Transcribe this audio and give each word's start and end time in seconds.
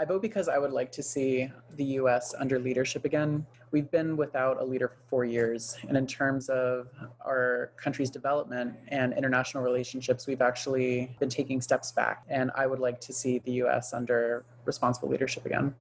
I 0.00 0.04
vote 0.04 0.22
because 0.22 0.48
I 0.48 0.58
would 0.58 0.70
like 0.70 0.92
to 0.92 1.02
see 1.02 1.50
the 1.74 1.84
US 2.00 2.32
under 2.38 2.60
leadership 2.60 3.04
again. 3.04 3.44
We've 3.72 3.90
been 3.90 4.16
without 4.16 4.62
a 4.62 4.64
leader 4.64 4.86
for 4.86 5.00
four 5.10 5.24
years, 5.24 5.76
and 5.88 5.96
in 5.96 6.06
terms 6.06 6.48
of 6.48 6.86
our 7.26 7.72
country's 7.76 8.08
development 8.08 8.76
and 8.88 9.12
international 9.12 9.64
relationships, 9.64 10.28
we've 10.28 10.40
actually 10.40 11.16
been 11.18 11.28
taking 11.28 11.60
steps 11.60 11.90
back. 11.90 12.22
And 12.28 12.52
I 12.54 12.68
would 12.68 12.78
like 12.78 13.00
to 13.02 13.12
see 13.12 13.40
the 13.40 13.50
US 13.64 13.92
under 13.92 14.44
responsible 14.64 15.08
leadership 15.08 15.44
again. 15.44 15.74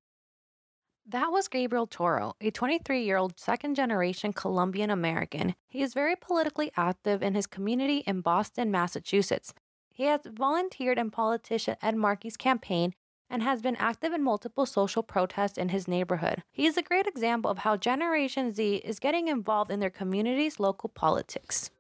That 1.06 1.32
was 1.32 1.48
Gabriel 1.48 1.86
Toro, 1.86 2.34
a 2.42 2.50
23 2.50 3.04
year 3.04 3.18
old 3.18 3.40
second 3.40 3.76
generation 3.76 4.34
Colombian 4.34 4.90
American. 4.90 5.54
He 5.68 5.84
is 5.84 5.94
very 5.94 6.16
politically 6.16 6.72
active 6.76 7.22
in 7.22 7.36
his 7.36 7.46
community 7.46 8.00
in 8.08 8.22
Boston, 8.22 8.72
Massachusetts. 8.72 9.54
He 9.94 10.06
has 10.06 10.22
volunteered 10.26 10.98
in 10.98 11.12
politician 11.12 11.78
Ed 11.84 11.96
Markey's 11.96 12.36
campaign 12.36 12.94
and 13.30 13.44
has 13.44 13.62
been 13.62 13.76
active 13.76 14.14
in 14.14 14.24
multiple 14.24 14.66
social 14.66 15.04
protests 15.04 15.58
in 15.58 15.70
his 15.70 15.88
neighborhood. 15.88 16.44
He 16.52 16.66
is 16.66 16.78
a 16.78 16.82
great 16.82 17.08
example 17.08 17.52
of 17.52 17.60
how 17.60 17.78
Generation 17.78 18.54
Z 18.54 18.78
is 18.78 19.00
getting 19.00 19.28
involved 19.28 19.72
in 19.72 19.80
their 19.80 19.90
community's 19.90 20.60
local 20.60 20.90
politics. 20.90 21.72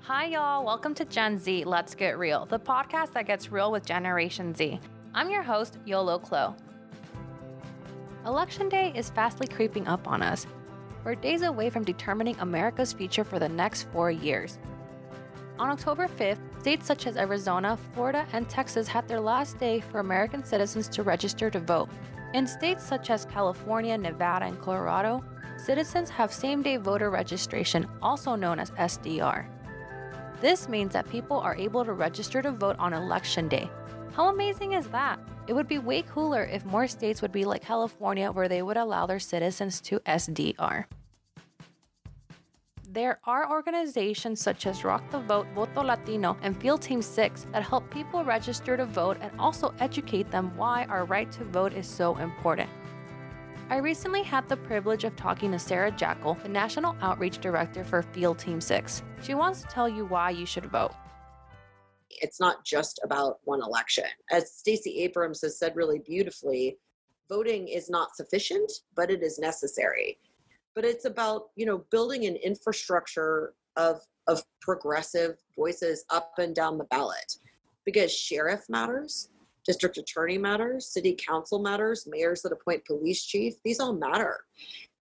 Hi, 0.00 0.24
y'all. 0.24 0.64
Welcome 0.64 0.94
to 0.94 1.04
Gen 1.04 1.38
Z 1.38 1.64
Let's 1.64 1.94
Get 1.94 2.18
Real, 2.18 2.46
the 2.46 2.58
podcast 2.58 3.12
that 3.12 3.26
gets 3.26 3.52
real 3.52 3.70
with 3.70 3.84
Generation 3.84 4.54
Z. 4.54 4.80
I'm 5.12 5.28
your 5.28 5.42
host, 5.42 5.78
Yolo 5.84 6.18
Clo. 6.18 6.56
Election 8.24 8.68
day 8.68 8.92
is 8.96 9.10
fastly 9.10 9.46
creeping 9.46 9.86
up 9.86 10.08
on 10.08 10.22
us. 10.22 10.46
We're 11.04 11.14
days 11.14 11.42
away 11.42 11.70
from 11.70 11.84
determining 11.84 12.36
America's 12.40 12.92
future 12.92 13.24
for 13.24 13.38
the 13.38 13.48
next 13.48 13.84
four 13.92 14.10
years. 14.10 14.58
On 15.58 15.68
October 15.68 16.08
5th, 16.08 16.40
states 16.60 16.86
such 16.86 17.06
as 17.06 17.16
Arizona, 17.16 17.78
Florida, 17.94 18.26
and 18.32 18.48
Texas 18.48 18.88
had 18.88 19.06
their 19.06 19.20
last 19.20 19.58
day 19.58 19.80
for 19.80 20.00
American 20.00 20.42
citizens 20.44 20.88
to 20.88 21.02
register 21.02 21.50
to 21.50 21.60
vote. 21.60 21.88
In 22.34 22.46
states 22.46 22.84
such 22.84 23.10
as 23.10 23.24
California, 23.24 23.96
Nevada, 23.96 24.46
and 24.46 24.60
Colorado, 24.60 25.24
citizens 25.56 26.10
have 26.10 26.32
same 26.32 26.62
day 26.62 26.76
voter 26.76 27.10
registration, 27.10 27.88
also 28.02 28.34
known 28.34 28.58
as 28.58 28.70
SDR. 28.72 29.46
This 30.40 30.68
means 30.68 30.92
that 30.92 31.08
people 31.08 31.38
are 31.38 31.56
able 31.56 31.84
to 31.84 31.92
register 31.92 32.42
to 32.42 32.52
vote 32.52 32.76
on 32.78 32.92
election 32.92 33.48
day. 33.48 33.70
How 34.12 34.28
amazing 34.28 34.72
is 34.72 34.88
that? 34.88 35.18
It 35.46 35.52
would 35.52 35.68
be 35.68 35.78
way 35.78 36.02
cooler 36.02 36.44
if 36.44 36.64
more 36.64 36.86
states 36.86 37.22
would 37.22 37.32
be 37.32 37.44
like 37.44 37.62
California, 37.62 38.30
where 38.30 38.48
they 38.48 38.62
would 38.62 38.76
allow 38.76 39.06
their 39.06 39.18
citizens 39.20 39.80
to 39.82 40.00
SDR. 40.00 40.84
There 42.90 43.20
are 43.24 43.50
organizations 43.50 44.40
such 44.40 44.66
as 44.66 44.82
Rock 44.82 45.10
the 45.10 45.20
Vote, 45.20 45.46
Voto 45.54 45.82
Latino, 45.82 46.38
and 46.40 46.58
Field 46.58 46.80
Team 46.80 47.02
6 47.02 47.46
that 47.52 47.62
help 47.62 47.90
people 47.90 48.24
register 48.24 48.78
to 48.78 48.86
vote 48.86 49.18
and 49.20 49.30
also 49.38 49.74
educate 49.78 50.30
them 50.30 50.56
why 50.56 50.86
our 50.86 51.04
right 51.04 51.30
to 51.32 51.44
vote 51.44 51.74
is 51.74 51.86
so 51.86 52.16
important. 52.16 52.70
I 53.68 53.76
recently 53.76 54.22
had 54.22 54.48
the 54.48 54.56
privilege 54.56 55.04
of 55.04 55.14
talking 55.16 55.52
to 55.52 55.58
Sarah 55.58 55.90
Jackal, 55.90 56.38
the 56.42 56.48
National 56.48 56.96
Outreach 57.02 57.38
Director 57.38 57.84
for 57.84 58.00
Field 58.02 58.38
Team 58.38 58.58
6. 58.58 59.02
She 59.22 59.34
wants 59.34 59.60
to 59.60 59.68
tell 59.68 59.88
you 59.88 60.06
why 60.06 60.30
you 60.30 60.46
should 60.46 60.66
vote 60.66 60.92
it's 62.20 62.40
not 62.40 62.64
just 62.64 63.00
about 63.04 63.38
one 63.44 63.62
election. 63.62 64.04
As 64.30 64.52
Stacey 64.52 65.02
Abrams 65.02 65.40
has 65.42 65.58
said 65.58 65.76
really 65.76 66.00
beautifully, 66.00 66.78
voting 67.28 67.68
is 67.68 67.90
not 67.90 68.16
sufficient, 68.16 68.70
but 68.96 69.10
it 69.10 69.22
is 69.22 69.38
necessary. 69.38 70.18
But 70.78 70.84
it's 70.84 71.06
about, 71.06 71.46
you 71.56 71.66
know, 71.66 71.78
building 71.90 72.24
an 72.26 72.36
infrastructure 72.36 73.52
of 73.74 74.00
of 74.28 74.44
progressive 74.60 75.34
voices 75.56 76.04
up 76.08 76.34
and 76.38 76.54
down 76.54 76.78
the 76.78 76.84
ballot. 76.84 77.34
Because 77.84 78.14
sheriff 78.14 78.60
matters, 78.68 79.28
district 79.66 79.98
attorney 79.98 80.38
matters, 80.38 80.86
city 80.86 81.18
council 81.18 81.58
matters, 81.58 82.06
mayors 82.08 82.42
that 82.42 82.52
appoint 82.52 82.84
police 82.84 83.24
chief, 83.24 83.54
these 83.64 83.80
all 83.80 83.92
matter. 83.92 84.38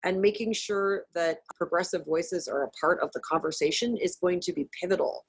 And 0.03 0.19
making 0.19 0.53
sure 0.53 1.03
that 1.13 1.41
progressive 1.55 2.07
voices 2.07 2.47
are 2.47 2.63
a 2.63 2.71
part 2.71 2.99
of 3.01 3.11
the 3.13 3.19
conversation 3.19 3.97
is 3.97 4.15
going 4.15 4.39
to 4.39 4.53
be 4.53 4.67
pivotal 4.81 5.25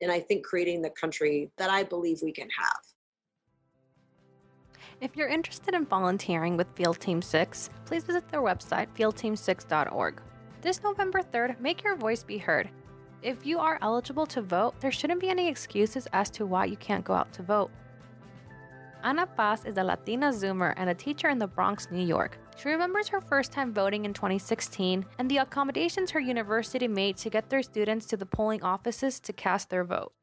and 0.00 0.10
I 0.10 0.18
think 0.18 0.44
creating 0.44 0.82
the 0.82 0.90
country 0.90 1.52
that 1.56 1.70
I 1.70 1.84
believe 1.84 2.18
we 2.20 2.32
can 2.32 2.48
have. 2.50 2.93
If 5.04 5.16
you're 5.16 5.28
interested 5.28 5.74
in 5.74 5.84
volunteering 5.84 6.56
with 6.56 6.70
Field 6.70 6.98
Team 6.98 7.20
6, 7.20 7.68
please 7.84 8.04
visit 8.04 8.26
their 8.30 8.40
website, 8.40 8.86
fieldteam6.org. 8.96 10.22
This 10.62 10.82
November 10.82 11.20
3rd, 11.20 11.60
make 11.60 11.84
your 11.84 11.94
voice 11.94 12.24
be 12.24 12.38
heard. 12.38 12.70
If 13.20 13.44
you 13.44 13.58
are 13.58 13.78
eligible 13.82 14.24
to 14.24 14.40
vote, 14.40 14.80
there 14.80 14.90
shouldn't 14.90 15.20
be 15.20 15.28
any 15.28 15.46
excuses 15.46 16.08
as 16.14 16.30
to 16.30 16.46
why 16.46 16.64
you 16.64 16.78
can't 16.78 17.04
go 17.04 17.12
out 17.12 17.30
to 17.34 17.42
vote. 17.42 17.70
Ana 19.02 19.26
Paz 19.26 19.66
is 19.66 19.76
a 19.76 19.84
Latina 19.84 20.30
Zoomer 20.30 20.72
and 20.78 20.88
a 20.88 20.94
teacher 20.94 21.28
in 21.28 21.38
the 21.38 21.48
Bronx, 21.48 21.90
New 21.90 22.06
York. 22.06 22.38
She 22.56 22.70
remembers 22.70 23.08
her 23.08 23.20
first 23.20 23.52
time 23.52 23.74
voting 23.74 24.06
in 24.06 24.14
2016 24.14 25.04
and 25.18 25.30
the 25.30 25.36
accommodations 25.36 26.12
her 26.12 26.20
university 26.20 26.88
made 26.88 27.18
to 27.18 27.28
get 27.28 27.50
their 27.50 27.62
students 27.62 28.06
to 28.06 28.16
the 28.16 28.24
polling 28.24 28.62
offices 28.62 29.20
to 29.20 29.34
cast 29.34 29.68
their 29.68 29.84
vote. 29.84 30.14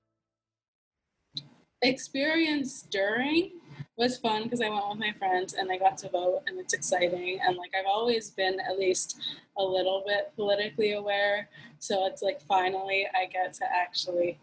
Experience 1.84 2.82
during 2.90 3.52
was 3.98 4.18
fun 4.18 4.44
because 4.44 4.62
I 4.62 4.70
went 4.70 4.88
with 4.90 5.00
my 5.00 5.12
friends 5.14 5.54
and 5.54 5.72
I 5.72 5.78
got 5.78 5.98
to 6.00 6.10
vote 6.10 6.44
and 6.48 6.60
it's 6.60 6.74
exciting 6.74 7.40
and 7.46 7.58
like 7.58 7.72
I've 7.78 7.86
always 7.86 8.30
been 8.30 8.60
at 8.60 8.80
least 8.80 9.20
a 9.58 9.64
little 9.64 10.04
bit 10.06 10.32
politically 10.36 10.94
aware 10.94 11.50
so 11.80 12.06
it's 12.06 12.22
like 12.22 12.42
finally 12.42 13.08
I 13.14 13.26
get 13.26 13.54
to 13.56 13.66
actually 13.72 14.40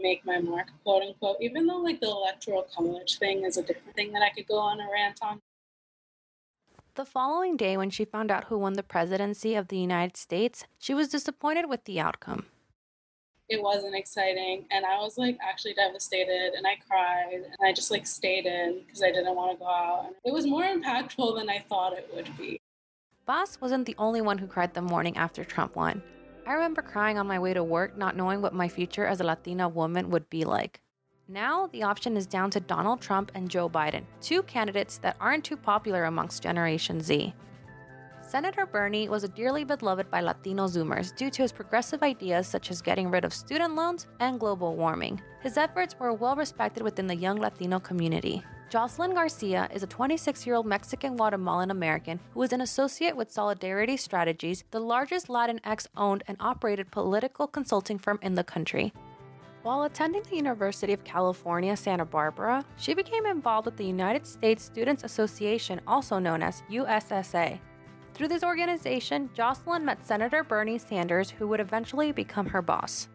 make 0.00 0.24
my 0.24 0.38
mark 0.40 0.68
quote 0.82 1.02
unquote 1.02 1.36
even 1.40 1.66
though 1.66 1.78
like 1.78 2.00
the 2.00 2.08
electoral 2.08 2.66
college 2.74 3.18
thing 3.18 3.44
is 3.44 3.56
a 3.56 3.62
different 3.62 3.94
thing 3.94 4.12
that 4.12 4.22
I 4.22 4.30
could 4.30 4.46
go 4.46 4.58
on 4.58 4.80
a 4.80 4.88
rant 4.92 5.18
on 5.22 5.40
the 6.94 7.06
following 7.06 7.56
day, 7.56 7.78
when 7.78 7.88
she 7.88 8.04
found 8.04 8.30
out 8.30 8.44
who 8.44 8.58
won 8.58 8.74
the 8.74 8.82
presidency 8.82 9.54
of 9.54 9.68
the 9.68 9.78
United 9.78 10.14
States, 10.14 10.66
she 10.78 10.92
was 10.92 11.08
disappointed 11.08 11.66
with 11.66 11.84
the 11.84 11.98
outcome. 11.98 12.44
It 13.52 13.62
wasn't 13.62 13.94
exciting, 13.94 14.64
and 14.70 14.86
I 14.86 14.96
was 14.96 15.18
like 15.18 15.36
actually 15.46 15.74
devastated, 15.74 16.54
and 16.56 16.66
I 16.66 16.76
cried, 16.88 17.34
and 17.34 17.62
I 17.62 17.70
just 17.74 17.90
like 17.90 18.06
stayed 18.06 18.46
in 18.46 18.80
because 18.86 19.02
I 19.02 19.12
didn't 19.12 19.36
want 19.36 19.52
to 19.52 19.58
go 19.58 19.68
out. 19.68 20.06
And 20.06 20.14
it 20.24 20.32
was 20.32 20.46
more 20.46 20.62
impactful 20.62 21.36
than 21.36 21.50
I 21.50 21.58
thought 21.68 21.92
it 21.92 22.08
would 22.14 22.34
be. 22.38 22.62
Paz 23.26 23.60
wasn't 23.60 23.84
the 23.84 23.94
only 23.98 24.22
one 24.22 24.38
who 24.38 24.46
cried 24.46 24.72
the 24.72 24.80
morning 24.80 25.18
after 25.18 25.44
Trump 25.44 25.76
won. 25.76 26.02
I 26.46 26.54
remember 26.54 26.80
crying 26.80 27.18
on 27.18 27.26
my 27.26 27.38
way 27.38 27.52
to 27.52 27.62
work, 27.62 27.94
not 27.94 28.16
knowing 28.16 28.40
what 28.40 28.54
my 28.54 28.68
future 28.68 29.06
as 29.06 29.20
a 29.20 29.24
Latina 29.24 29.68
woman 29.68 30.08
would 30.08 30.30
be 30.30 30.46
like. 30.46 30.80
Now, 31.28 31.66
the 31.66 31.82
option 31.82 32.16
is 32.16 32.26
down 32.26 32.50
to 32.52 32.60
Donald 32.60 33.02
Trump 33.02 33.32
and 33.34 33.50
Joe 33.50 33.68
Biden, 33.68 34.04
two 34.22 34.42
candidates 34.44 34.96
that 34.98 35.18
aren't 35.20 35.44
too 35.44 35.58
popular 35.58 36.04
amongst 36.04 36.42
Generation 36.42 37.02
Z. 37.02 37.34
Senator 38.32 38.64
Bernie 38.64 39.10
was 39.10 39.28
dearly 39.28 39.62
beloved 39.62 40.10
by 40.10 40.22
Latino 40.22 40.66
Zoomers 40.66 41.14
due 41.14 41.28
to 41.28 41.42
his 41.42 41.52
progressive 41.52 42.02
ideas 42.02 42.46
such 42.46 42.70
as 42.70 42.80
getting 42.80 43.10
rid 43.10 43.26
of 43.26 43.34
student 43.34 43.74
loans 43.74 44.06
and 44.20 44.40
global 44.40 44.74
warming. 44.74 45.20
His 45.42 45.58
efforts 45.58 45.94
were 46.00 46.14
well 46.14 46.34
respected 46.34 46.82
within 46.82 47.06
the 47.06 47.14
young 47.14 47.36
Latino 47.36 47.78
community. 47.78 48.42
Jocelyn 48.70 49.12
Garcia 49.12 49.68
is 49.74 49.82
a 49.82 49.86
26 49.86 50.46
year 50.46 50.54
old 50.54 50.64
Mexican 50.64 51.14
Guatemalan 51.14 51.70
American 51.70 52.18
who 52.32 52.40
is 52.42 52.54
an 52.54 52.62
associate 52.62 53.14
with 53.14 53.30
Solidarity 53.30 53.98
Strategies, 53.98 54.64
the 54.70 54.80
largest 54.80 55.26
Latinx 55.26 55.86
owned 55.94 56.22
and 56.26 56.38
operated 56.40 56.90
political 56.90 57.46
consulting 57.46 57.98
firm 57.98 58.18
in 58.22 58.34
the 58.34 58.44
country. 58.44 58.94
While 59.62 59.82
attending 59.82 60.22
the 60.22 60.36
University 60.36 60.94
of 60.94 61.04
California, 61.04 61.76
Santa 61.76 62.06
Barbara, 62.06 62.64
she 62.78 62.94
became 62.94 63.26
involved 63.26 63.66
with 63.66 63.76
the 63.76 63.84
United 63.84 64.26
States 64.26 64.64
Students 64.64 65.04
Association, 65.04 65.82
also 65.86 66.18
known 66.18 66.42
as 66.42 66.62
USSA. 66.70 67.60
Through 68.14 68.28
this 68.28 68.44
organization, 68.44 69.30
Jocelyn 69.34 69.84
met 69.84 70.06
Senator 70.06 70.44
Bernie 70.44 70.78
Sanders, 70.78 71.30
who 71.30 71.48
would 71.48 71.60
eventually 71.60 72.12
become 72.12 72.46
her 72.46 72.62
boss. 72.62 73.08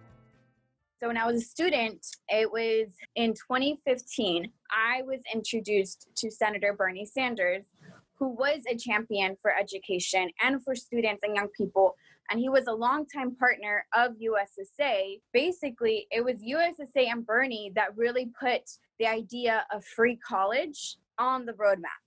So, 1.00 1.08
when 1.08 1.18
I 1.18 1.28
was 1.28 1.38
a 1.44 1.46
student, 1.46 2.06
it 2.30 2.52
was 2.52 2.88
in 3.16 3.34
2015, 3.34 4.52
I 4.72 5.04
was 5.04 5.20
introduced 5.32 6.08
to 6.18 6.32
Senator 6.32 6.74
Bernie 6.74 7.06
Sanders, 7.06 7.64
who 8.18 8.30
was 8.30 8.64
a 8.68 8.76
champion 8.76 9.38
for 9.42 9.56
education 9.56 10.30
and 10.42 10.64
for 10.64 10.76
students 10.76 11.22
and 11.24 11.36
young 11.36 11.50
people 11.56 11.96
and 12.30 12.40
he 12.40 12.50
was 12.50 12.68
a 12.68 12.74
longtime 12.74 13.36
partner 13.36 13.86
of 13.96 14.14
USSA. 14.14 15.22
Basically, 15.34 16.08
it 16.12 16.24
was 16.24 16.36
USSA 16.44 17.10
and 17.10 17.26
Bernie 17.26 17.72
that 17.76 17.96
really 17.96 18.32
put 18.40 18.62
the 19.00 19.08
idea 19.08 19.66
of 19.74 19.86
free 19.86 20.18
college 20.18 20.98
on 21.18 21.46
the 21.46 21.54
roadmap. 21.54 22.02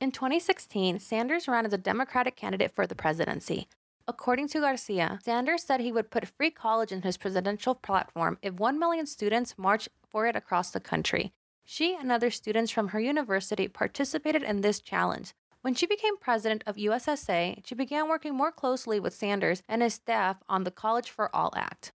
In 0.00 0.12
2016, 0.12 1.00
Sanders 1.00 1.48
ran 1.48 1.66
as 1.66 1.72
a 1.72 1.78
Democratic 1.78 2.36
candidate 2.36 2.72
for 2.74 2.86
the 2.86 2.94
presidency. 2.94 3.66
According 4.06 4.48
to 4.48 4.60
Garcia, 4.60 5.18
Sanders 5.22 5.64
said 5.64 5.80
he 5.80 5.92
would 5.92 6.10
put 6.10 6.28
free 6.28 6.50
college 6.50 6.92
in 6.92 7.02
his 7.02 7.16
presidential 7.16 7.74
platform 7.74 8.38
if 8.40 8.54
1 8.54 8.78
million 8.78 9.06
students 9.06 9.58
marched 9.58 9.88
for 10.08 10.26
it 10.26 10.36
across 10.36 10.70
the 10.70 10.80
country. 10.80 11.32
She 11.64 11.94
and 11.94 12.10
other 12.10 12.30
students 12.30 12.70
from 12.70 12.88
her 12.88 13.00
university 13.00 13.68
participated 13.68 14.42
in 14.42 14.60
this 14.60 14.80
challenge, 14.80 15.34
when 15.62 15.74
she 15.74 15.86
became 15.86 16.16
president 16.16 16.62
of 16.66 16.76
USSA, 16.76 17.66
she 17.66 17.74
began 17.74 18.08
working 18.08 18.34
more 18.34 18.52
closely 18.52 19.00
with 19.00 19.12
Sanders 19.12 19.62
and 19.68 19.82
his 19.82 19.94
staff 19.94 20.36
on 20.48 20.64
the 20.64 20.70
College 20.70 21.10
for 21.10 21.34
All 21.34 21.52
Act. 21.56 21.92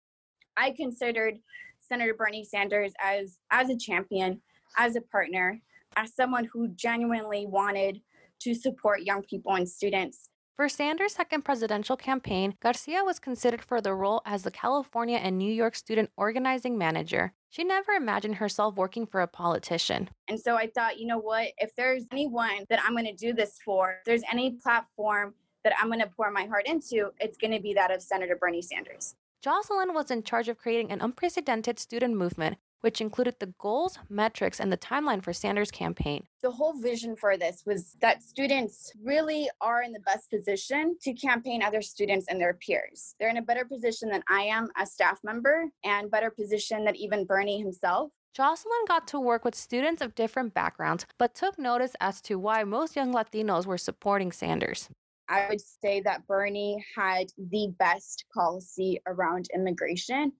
I 0.57 0.71
considered 0.71 1.39
Senator 1.79 2.15
Bernie 2.15 2.45
Sanders 2.45 2.93
as 3.01 3.39
as 3.51 3.69
a 3.69 3.77
champion 3.77 4.41
as 4.77 4.97
a 4.97 5.01
partner, 5.03 5.61
as 5.97 6.15
someone 6.15 6.49
who 6.53 6.69
genuinely 6.69 7.47
wanted 7.47 8.01
to 8.41 8.55
support 8.55 9.03
young 9.03 9.23
people 9.23 9.55
and 9.55 9.69
students. 9.69 10.29
For 10.57 10.69
Sanders' 10.69 11.15
second 11.15 11.43
presidential 11.43 11.97
campaign, 11.97 12.55
Garcia 12.61 13.03
was 13.03 13.19
considered 13.19 13.63
for 13.63 13.81
the 13.81 13.95
role 13.95 14.21
as 14.27 14.43
the 14.43 14.51
California 14.51 15.17
and 15.17 15.39
New 15.39 15.51
York 15.51 15.75
student 15.75 16.11
organizing 16.19 16.77
manager. 16.77 17.33
She 17.49 17.65
never 17.65 17.93
imagined 17.93 18.37
herself 18.37 18.77
working 18.77 19.07
for 19.07 19.23
a 19.23 19.27
politician. 19.27 20.11
And 20.29 20.39
so 20.39 20.57
I 20.57 20.67
thought, 20.67 20.99
you 20.99 21.07
know 21.07 21.19
what, 21.19 21.49
if 21.57 21.75
there's 21.77 22.05
anyone 22.13 22.67
that 22.69 22.81
I'm 22.85 22.93
going 22.93 23.07
to 23.07 23.15
do 23.15 23.33
this 23.33 23.59
for, 23.65 24.01
if 24.01 24.05
there's 24.05 24.23
any 24.31 24.51
platform 24.63 25.35
that 25.65 25.73
I'm 25.81 25.89
going 25.89 26.01
to 26.01 26.11
pour 26.15 26.31
my 26.31 26.45
heart 26.45 26.67
into, 26.67 27.11
it's 27.21 27.39
going 27.39 27.53
to 27.53 27.61
be 27.61 27.73
that 27.75 27.91
of 27.91 28.03
Senator 28.03 28.37
Bernie 28.37 28.63
Sanders. 28.63 29.15
Jocelyn 29.43 29.95
was 29.95 30.11
in 30.11 30.23
charge 30.23 30.49
of 30.51 30.59
creating 30.59 30.93
an 30.93 31.01
unprecedented 31.01 31.79
student 31.79 32.15
movement 32.17 32.59
which 32.81 33.01
included 33.01 33.37
the 33.39 33.53
goals, 33.59 33.99
metrics, 34.09 34.61
and 34.61 34.73
the 34.73 34.77
timeline 34.77 35.23
for 35.23 35.33
Sanders' 35.33 35.71
campaign. 35.71 36.27
The 36.43 36.51
whole 36.51 36.75
vision 36.75 37.17
for 37.17 37.37
this 37.37 37.63
was 37.67 37.97
that 38.01 38.23
students 38.23 38.93
really 39.03 39.49
are 39.61 39.83
in 39.83 39.93
the 39.93 40.01
best 40.01 40.31
position 40.31 40.97
to 41.03 41.13
campaign 41.15 41.63
other 41.63 41.83
students 41.83 42.27
and 42.29 42.41
their 42.41 42.55
peers. 42.55 43.15
They're 43.19 43.29
in 43.31 43.37
a 43.37 43.43
better 43.43 43.65
position 43.65 44.09
than 44.09 44.23
I 44.29 44.43
am 44.43 44.69
as 44.77 44.93
staff 44.93 45.19
member 45.23 45.67
and 45.85 46.11
better 46.11 46.31
position 46.31 46.85
than 46.85 46.97
even 46.97 47.25
Bernie 47.25 47.59
himself. 47.61 48.11
Jocelyn 48.33 48.85
got 48.87 49.09
to 49.09 49.21
work 49.21 49.45
with 49.45 49.57
students 49.57 50.01
of 50.01 50.15
different 50.15 50.55
backgrounds, 50.55 51.05
but 51.19 51.35
took 51.35 51.59
notice 51.59 51.97
as 52.01 52.21
to 52.23 52.39
why 52.39 52.63
most 52.63 52.95
young 52.95 53.13
Latinos 53.13 53.67
were 53.67 53.79
supporting 53.79 54.31
Sanders. 54.31 54.89
I 55.29 55.47
would 55.49 55.61
say 55.61 56.01
that 56.01 56.27
Bernie 56.27 56.85
had 56.97 57.27
the 57.39 57.73
best 57.79 58.25
policy 58.35 59.01
around 59.07 59.49
immigration 59.55 60.33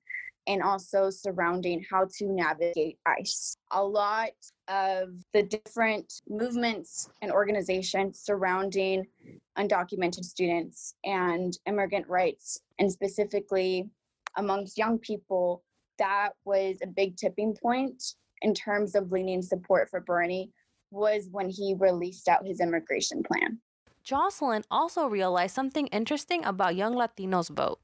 and 0.47 0.63
also 0.63 1.11
surrounding 1.11 1.85
how 1.91 2.07
to 2.19 2.27
navigate 2.27 2.99
ICE. 3.07 3.57
A 3.73 3.83
lot 3.83 4.31
of 4.69 5.11
the 5.33 5.43
different 5.43 6.23
movements 6.29 7.09
and 7.23 7.31
organizations 7.31 8.21
surrounding 8.21 9.07
undocumented 9.59 10.25
students 10.25 10.95
and 11.05 11.59
immigrant 11.67 12.09
rights, 12.09 12.61
and 12.79 12.91
specifically 12.91 13.89
amongst 14.37 14.79
young 14.79 14.99
people, 14.99 15.63
that 15.99 16.31
was 16.45 16.79
a 16.83 16.87
big 16.87 17.17
tipping 17.17 17.55
point 17.55 18.15
in 18.43 18.55
terms 18.55 18.95
of 18.95 19.13
leaning 19.13 19.43
support 19.43 19.91
for 19.91 20.01
Bernie 20.01 20.51
was 20.91 21.29
when 21.31 21.49
he 21.49 21.75
released 21.79 22.27
out 22.27 22.47
his 22.47 22.61
immigration 22.61 23.23
plan. 23.23 23.59
Jocelyn 24.03 24.65
also 24.71 25.07
realized 25.07 25.55
something 25.55 25.87
interesting 25.89 26.45
about 26.45 26.75
young 26.75 26.95
Latinos 26.95 27.51
vote. 27.55 27.81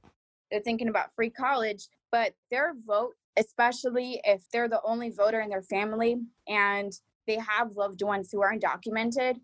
They're 0.51 0.61
thinking 0.61 0.89
about 0.89 1.15
free 1.15 1.31
college, 1.31 1.89
but 2.11 2.33
their 2.51 2.75
vote, 2.87 3.15
especially 3.37 4.21
if 4.25 4.43
they're 4.53 4.69
the 4.69 4.81
only 4.85 5.11
voter 5.11 5.41
in 5.41 5.51
their 5.51 5.63
family 5.63 6.17
and 6.49 6.93
they 7.27 7.39
have 7.39 7.77
loved 7.77 8.03
ones 8.03 8.31
who 8.33 8.43
are 8.43 8.55
undocumented, 8.55 9.37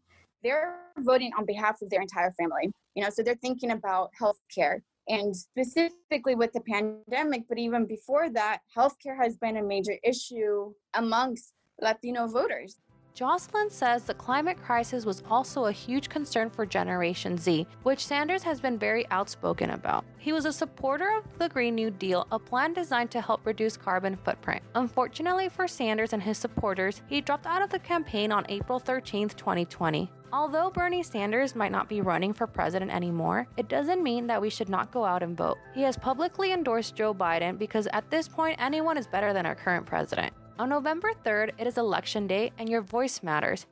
they're 0.43 0.77
voting 0.99 1.33
on 1.39 1.45
behalf 1.45 1.81
of 1.83 1.91
their 1.91 2.01
entire 2.01 2.33
family. 2.33 2.71
You 2.95 3.05
know, 3.05 3.11
so 3.11 3.23
they're 3.23 3.35
thinking 3.37 3.71
about 3.71 4.11
health 4.19 4.39
care. 4.55 4.83
And 5.09 5.35
specifically 5.35 6.35
with 6.35 6.53
the 6.53 6.61
pandemic, 6.61 7.43
but 7.49 7.59
even 7.59 7.87
before 7.87 8.31
that, 8.31 8.61
healthcare 8.77 9.17
has 9.21 9.37
been 9.37 9.57
a 9.57 9.63
major 9.63 9.99
issue 10.05 10.73
amongst 10.95 11.53
Latino 11.81 12.29
voters. 12.29 12.79
Jocelyn 13.15 13.69
says 13.69 14.05
the 14.05 14.15
climate 14.15 14.57
crisis 14.63 15.05
was 15.05 15.23
also 15.29 15.67
a 15.67 15.73
huge 15.73 16.09
concern 16.09 16.49
for 16.49 16.65
Generation 16.65 17.37
Z, 17.37 17.67
which 17.83 18.07
Sanders 18.07 18.43
has 18.43 18.59
been 18.59 18.79
very 18.79 19.07
outspoken 19.11 19.71
about. 19.71 20.07
He 20.17 20.33
was 20.33 20.47
a 20.47 20.53
supporter 20.53 21.11
of 21.19 21.25
the 21.39 21.51
Green 21.51 21.75
New 21.75 21.91
Deal, 21.91 22.27
a 22.33 22.39
plan 22.39 22.73
designed 22.73 23.11
to 23.11 23.21
help 23.21 23.45
reduce 23.45 23.77
carbon 23.77 24.17
footprint. 24.17 24.63
Unfortunately 24.77 25.51
for 25.51 25.69
Sanders 25.69 26.15
and 26.15 26.23
his 26.23 26.39
supporters, 26.39 27.03
he 27.07 27.21
dropped 27.21 27.47
out 27.47 27.61
of 27.61 27.69
the 27.69 27.79
campaign 27.79 28.33
on 28.33 28.47
April 28.49 28.79
13, 28.79 29.29
2020. 29.29 30.11
Although 30.33 30.71
Bernie 30.71 31.03
Sanders 31.03 31.55
might 31.55 31.71
not 31.73 31.91
be 31.91 32.01
running 32.01 32.33
for 32.33 32.47
president 32.47 32.91
anymore, 32.91 33.47
it 33.59 33.69
doesn't 33.69 34.03
mean 34.03 34.27
that 34.29 34.41
we 34.41 34.49
should 34.49 34.71
not 34.71 34.91
go 34.91 35.05
out 35.05 35.23
and 35.23 35.37
vote. 35.37 35.59
He 35.75 35.83
has 35.83 35.99
publicly 35.99 36.53
endorsed 36.53 36.97
Joe 36.97 37.13
Biden 37.13 37.59
because 37.59 37.87
at 37.93 38.11
this 38.11 38.27
point, 38.27 38.57
anyone 38.59 38.97
is 38.97 39.07
better 39.07 39.35
than 39.35 39.45
our 39.45 39.55
current 39.55 39.85
president. 39.85 40.33
On 40.59 40.69
November 40.69 41.13
3rd, 41.25 41.53
it 41.59 41.67
is 41.67 41.79
election 41.79 42.27
day 42.27 42.53
and 42.59 42.69
your 42.69 42.83
voice 42.83 43.23
matters. 43.23 43.67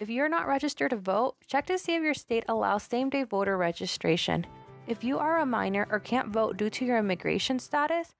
If 0.00 0.10
you're 0.10 0.28
not 0.28 0.48
registered 0.48 0.90
to 0.90 0.96
vote, 0.96 1.36
check 1.46 1.66
to 1.66 1.78
see 1.78 1.94
if 1.94 2.02
your 2.02 2.14
state 2.14 2.44
allows 2.48 2.82
same 2.82 3.08
day 3.08 3.22
voter 3.22 3.56
registration. 3.56 4.44
If 4.88 5.04
you 5.04 5.18
are 5.18 5.38
a 5.38 5.46
minor 5.46 5.86
or 5.90 6.00
can't 6.00 6.28
vote 6.28 6.56
due 6.56 6.70
to 6.70 6.84
your 6.84 6.98
immigration 6.98 7.58
status, 7.58 8.14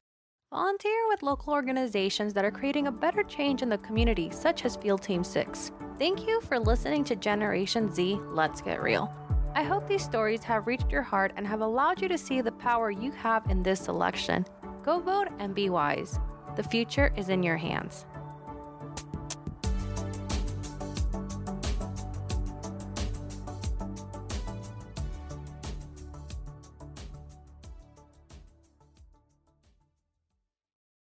volunteer 0.53 1.09
with 1.09 1.23
local 1.23 1.53
organizations 1.53 2.33
that 2.35 2.45
are 2.45 2.51
creating 2.53 2.87
a 2.87 2.93
better 2.93 3.25
change 3.25 3.63
in 3.63 3.69
the 3.69 3.79
community, 3.79 4.31
such 4.31 4.65
as 4.65 4.77
Field 4.77 5.03
Team 5.03 5.25
6. 5.25 5.73
Thank 5.99 6.27
you 6.27 6.41
for 6.43 6.59
listening 6.59 7.05
to 7.05 7.17
Generation 7.17 7.93
Z 7.93 8.21
Let's 8.29 8.61
Get 8.61 8.81
Real. 8.81 9.13
I 9.55 9.65
hope 9.65 9.89
these 9.89 10.05
stories 10.05 10.45
have 10.45 10.69
reached 10.69 10.91
your 10.91 11.03
heart 11.03 11.33
and 11.37 11.47
have 11.47 11.63
allowed 11.63 12.01
you 12.01 12.09
to 12.09 12.19
see 12.19 12.41
the 12.41 12.53
power 12.53 12.91
you 12.93 13.11
have 13.13 13.51
in 13.51 13.63
this 13.63 13.89
election. 13.89 14.47
Go 14.85 15.01
vote 15.01 15.29
and 15.41 15.55
be 15.55 15.69
wise. 15.69 16.19
The 16.59 16.65
future 16.65 17.13
is 17.15 17.29
in 17.29 17.45
your 17.45 17.57
hands. 17.57 18.05